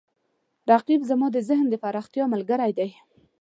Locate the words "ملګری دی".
2.33-2.89